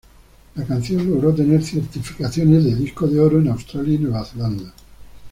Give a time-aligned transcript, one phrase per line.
[0.55, 4.73] La canción logró tener certificaciones de disco de oro en Australia y Nueva Zelanda.